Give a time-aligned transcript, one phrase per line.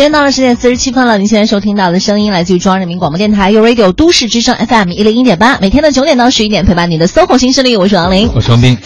[0.00, 8.78] 时间到了十点四十七分了，您现在收听到的声音来自于中央人民广播电台 u Radio 都市之声 FM 一零一点八，每天的九点到十一点陪伴你的搜狐新势力，我是王琳，我是王斌。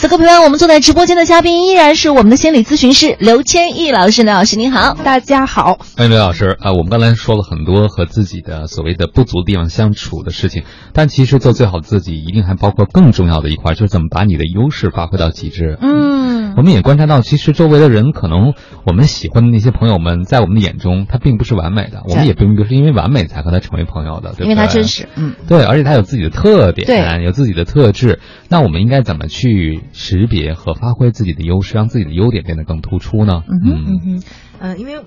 [0.00, 6.72] 此刻陪伴我们坐在直播间的嘉宾依然是我们的心理咨询师刘千亿老师，刘老师您好，大家好，欢迎刘老师啊。
[6.72, 10.62] 我们刚才说了很多和自己的所谓的不足地方相处的事情，
[10.94, 15.76] 但其实做最好的自己，一定还包括更重要的一块，就是怎么把你的优势发挥到极致。
[15.82, 18.54] 嗯，我们也观察到，其实周围的人可能
[18.86, 24.44] 我们喜欢的那些朋友们，在我们的眼中，他并不是完美的，我们也并不是因为完美才和他成为朋友的，对不对？
[24.44, 28.18] 因为他真实，嗯，对，而且他有自己的特点，对，有自己的特质。
[28.48, 33.42] 那我们应该怎么去识别和发挥自己的优势，让自己的优点变得更突出呢？
[33.48, 34.22] 嗯哼，嗯哼，
[34.60, 35.00] 嗯，因为。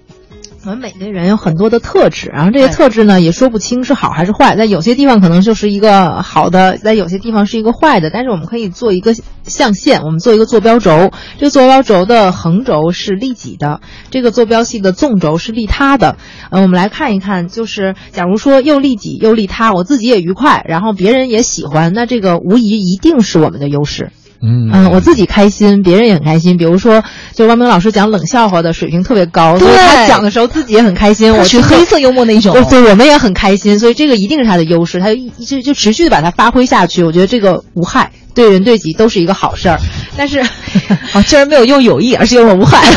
[0.66, 8.10] 我们每个人有很多的特质，然后这些特质呢也说不清是好还是坏，在有些地方可能就是一个好的，在有些地方是一个坏的。
[8.10, 16.16] 但是我们可以做一个象限，我们做一个坐标轴，这个坐标轴的横轴是利己的，这个坐标系的纵轴是利他的。
[16.50, 24.14] 嗯，我们来看一看，就是假如说又利己又利他，我自己也愉快，然后别人也喜欢，那这个无疑一定是我们的优势。
[24.46, 26.58] 嗯我自己开心，别人也很开心。
[26.58, 27.02] 比如说，
[27.34, 31.34] 就汪明老师讲冷笑话的水平特别高，所以他讲的时候自己也很开心。
[31.34, 33.80] 我是黑色幽默那一种，对，我们也很开心。
[33.80, 37.04] 所以这个一定是他的优势，他就一就就持续的把它发挥下去。
[37.04, 39.80] 我觉得这个无害，对人对己都是一个好事儿。
[40.18, 40.40] 但是，
[41.14, 42.84] 啊，竟然没有用有益，而是用了无害。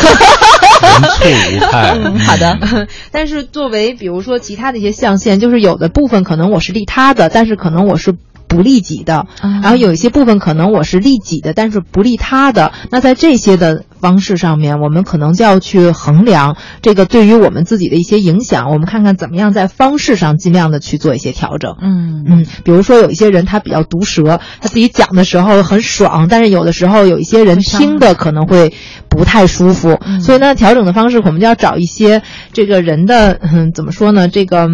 [0.82, 1.94] 无害。
[2.24, 2.86] 好的。
[3.12, 8.16] 但是作为比如说其他的一些象限，就是有的部分可能我是利他的，但是可能我是。
[8.56, 12.72] 不利己的，然后有一些部分可能我是利己的，但是不利他的。
[12.90, 18.70] 那在这些的方式上面，我们可能就要去衡量这个对于我们自己的一些影响。
[18.70, 21.76] 我们看看怎么样在方式上尽量的去做一些调整。
[21.82, 28.72] 嗯嗯，比如说有一些人他比较毒舌，他自己讲的时候很爽，但是有的时候有一些人听的可能会
[29.10, 30.00] 不太舒服。
[30.22, 32.22] 所以呢，调整的方式我们就要找一些
[32.54, 34.28] 这个人的，嗯，怎么说呢？
[34.28, 34.70] 这个。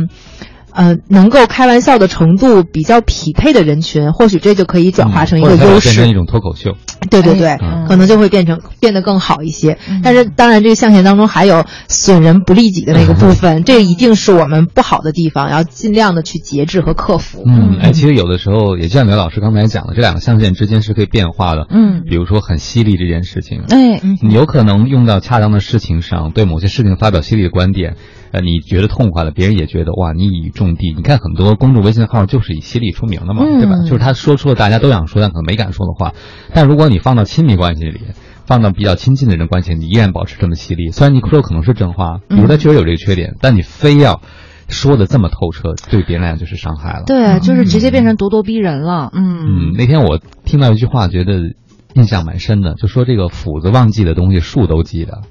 [0.75, 6.77] 呃，能够开玩笑的程度比较匹配的人群，或许这就可以转化成一个优势，变成一种脱口秀。
[7.11, 7.58] 对对对，
[7.89, 9.77] 可能就会变成变得更好一些。
[10.02, 17.42] 但是当然，这个象限当中还有损人不利己的那个部分，这一定是我们不好的地方，要尽量的去节制和克服。
[17.45, 21.67] 嗯，哎，其实有的时候也像刘老师刚才讲的，这两个象限之间是可以变化的。
[21.70, 27.96] 嗯，比如说很犀利这件事情，哎，你有可能用到恰当的事情上，对某些事情发表犀利的观点。
[28.30, 30.95] 呃，你觉得痛快了，别人也觉得哇，你一语中的。
[30.96, 33.78] 你看很多公众微信号就是以犀利出名的嘛，对吧？
[33.84, 36.14] 就是他说出了大家都想说但可能没敢说的话。
[36.55, 38.00] 但如果你放到亲密关系里，
[38.45, 40.90] 放到比较亲近的人关系，你依然保持这么犀利。
[40.90, 44.20] 虽然你说可能是真话，比如他确实有这个缺点，但你非要
[44.68, 47.05] 说的这么透彻，对别人来讲就是伤害了。
[47.06, 49.11] 对，就是直接变成咄咄逼人了。
[49.14, 51.55] 嗯嗯，那天我听到一句话，觉得
[51.95, 55.22] 印象蛮深的，就说这个斧子忘记的东西，树都记得。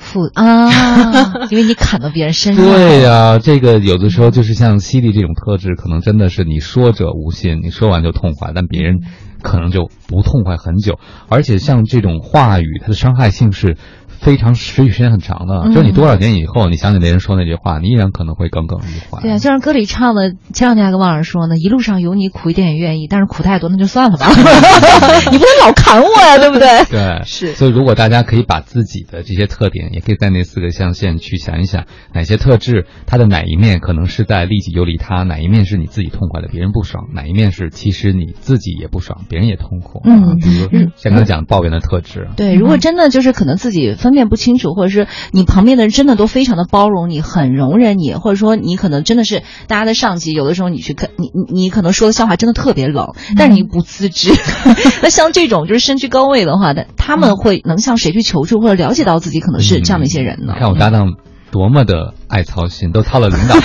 [0.00, 2.64] 斧啊， 因为你砍到别人身上。
[2.64, 9.02] 对呀，这个有的时候就是像犀利这种特质，可能真的是你说者无心，你说完就痛快，但别人
[9.42, 10.98] 可能就不痛快很久。
[11.28, 13.76] 而且像这种话语，它的伤害性是。
[14.20, 19.22] 非常持续时间很长的，就是你多少年以后，你想起那人说那句话，你依然可能会耿耿于怀。
[19.22, 24.28] 对啊，就像歌里唱的，前两天还跟王老师说呢，一路上有你苦一点也愿意，但是苦太多那就算了吧，
[25.32, 26.84] 你不能老砍我呀，对不对？
[26.90, 27.54] 对，是。
[27.54, 40.02] 所以如果大家可以把自己的这些特点，也可以在那四个象限去想一想，哪些特质它的哪一面可能是在利己又利他，哪一面是你自己痛快的，别人不爽，哪一面是其实你自己也不爽，别人也痛苦。
[40.04, 42.28] 嗯，比如像刚才讲抱怨的特质。
[42.36, 44.09] 对，如果真的就是可能自己分。
[44.10, 54.32] 分辨不清楚，或者是你旁边的人真的都非常的包容你，很容忍你，或者说你可能真的是大家的上级，有的时候你去看你你你可能说的笑话真的特别冷，但是你不自知。
[55.00, 60.54] 那像这种就是身居高位的话，他他们会能向谁去求助，或者了解到自己可能是这样的一些人呢？
[60.58, 61.14] 看我搭档
[61.52, 63.56] 多么的爱操心，都操了领导。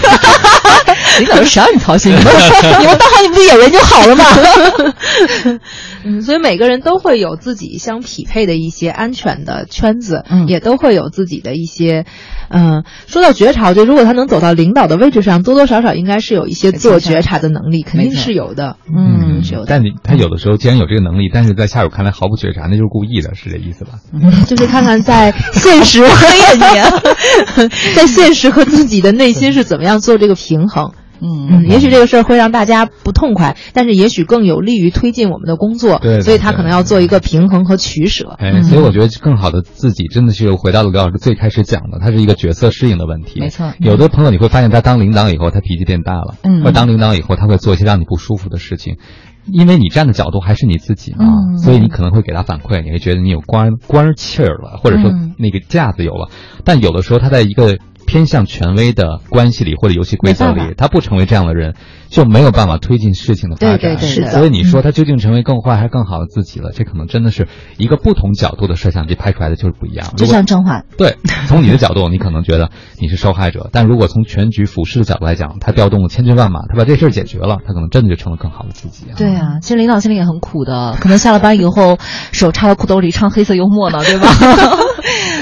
[1.20, 2.12] 领导谁让你操心？
[2.12, 2.26] 你们
[2.82, 4.24] 你们当好你们的演员就好了嘛。
[6.08, 12.06] 嗯，所以每个人都会有自己相匹配的一些安全的圈子，嗯，也都会有自己的一些，
[12.50, 19.66] 嗯，说到觉察，我觉得如果他能走到领导的位置上，多多少少应该是有一些自我觉察的能力，肯定是有的，嗯，是有的。
[19.68, 23.94] 但你他有的时候既然有这个能力，但是在下属看来毫不觉察，那就是故意的，是这意思吧？
[24.46, 30.92] 就是看看在现实 和在现实和自己的内心是怎么样做这个平衡。
[31.26, 36.00] 嗯嗯，也许这个事儿会让大家不痛快，但是也许更有利于推进我们的工作。
[36.00, 38.36] 对，所以他可能要做一个平衡和取舍。
[38.38, 43.40] 哎，所以我觉得更好的自己真的是回到了刘老师最开始讲的，他是一个角色适应的问题。
[43.40, 48.98] 没错，有的朋友你会发现他当领导以后，他脾气变大了，嗯，或当领导以后，他会做一些让你不舒服的事情，
[49.46, 56.30] 因为你站的角度还是你自己嘛，所以你可能会给他反馈，你会觉得你有官官气儿了，或者说那个架子有了。
[56.64, 61.76] 但有的时候他在一个偏向权威的关系里或者游戏规则里，他不成为这样的人，
[62.10, 63.78] 就没有办法推进事情的发展。
[63.78, 66.72] 对对对，所以你说他究竟成为更坏还是更好的自己了？
[66.74, 67.48] 这可能真的是
[67.78, 70.14] 一个不同角度的摄像机拍出来的就是不一样。
[70.16, 71.18] 就像甄嬛， 对，
[71.48, 72.70] 从你的角度，你可能觉得
[73.00, 79.06] 你是受害者，但如果从全局俯视的角度来讲，他调动了千军万马，他把这事儿解决了，他可能真的就成了更好的自己。
[79.18, 81.98] 对啊，其实领导心里也很苦的，可能下了班以后
[82.32, 84.28] 手插到裤兜里唱黑色幽默呢，对吧？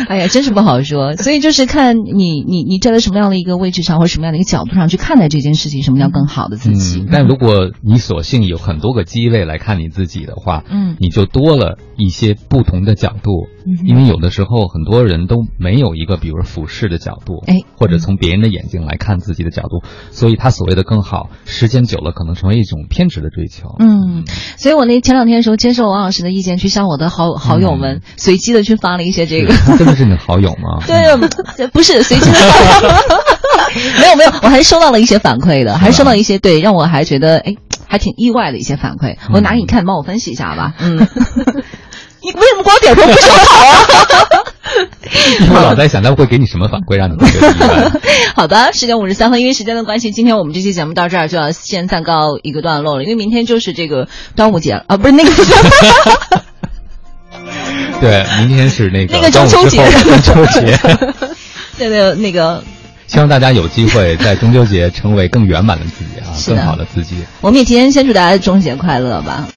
[0.10, 1.16] 哎呀，真是不好说。
[1.22, 7.06] 所以就是看你你你站在什么样的一个位置上，或者什么样的一个角度上去看待这件事情，什么叫更好的自己？
[7.12, 13.48] 但如果你索性有很多个机位来看你自己的话，嗯，你就多了一些不同的角度。
[13.86, 23.76] 因为有的时候很多人都没有一个，比如俯视的角度，哎，或者从别人的眼睛来看自己的角度，所以他所谓的更好，时间久了可能成为一种偏执的追求。
[23.80, 24.26] 嗯，
[24.58, 30.84] 所以我那前两天的时候接受王老师的意见，去向我的好好友们随机的去发了一些这个，真的是你的好友吗？
[30.88, 32.38] 对，不是随机的，
[34.02, 37.56] 没有没有，我还收到了一些反馈的，还收到一些对，让我还觉得哎，
[37.88, 40.74] 还挺意外的一些反馈，我拿给你看，帮我分析一下吧。
[40.80, 41.08] 嗯。
[42.32, 43.78] 你为什么光点头不说好啊？
[45.52, 47.92] 我老在想他们会给你什么反馈，让你觉得意外。
[48.34, 55.32] 好的，十点五十三分，因为时间的关系，今天我们这期节目到这儿就要先暂告一个段落了，因为明天就是这个端午节了啊，不是那个。
[58.00, 60.78] 对，明天是那个那个中秋节，中秋节。
[61.78, 62.64] 对对，那个。
[63.06, 67.18] 希望大家有机会在中秋节成为更圆满的自己啊，更好的自己。
[67.42, 69.48] 我们也提前先祝大家中秋节快乐吧。